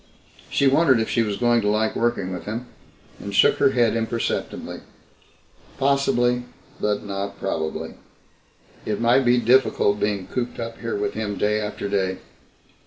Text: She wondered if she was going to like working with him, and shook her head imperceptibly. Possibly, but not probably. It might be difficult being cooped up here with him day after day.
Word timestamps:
She 0.49 0.65
wondered 0.65 0.99
if 0.99 1.09
she 1.09 1.21
was 1.21 1.37
going 1.37 1.61
to 1.61 1.67
like 1.67 1.95
working 1.95 2.33
with 2.33 2.45
him, 2.45 2.65
and 3.19 3.35
shook 3.35 3.59
her 3.59 3.69
head 3.69 3.95
imperceptibly. 3.95 4.79
Possibly, 5.77 6.45
but 6.79 7.03
not 7.05 7.39
probably. 7.39 7.93
It 8.83 8.99
might 8.99 9.25
be 9.25 9.37
difficult 9.37 9.99
being 9.99 10.25
cooped 10.25 10.59
up 10.59 10.79
here 10.79 10.95
with 10.95 11.13
him 11.13 11.37
day 11.37 11.59
after 11.61 11.87
day. 11.87 12.17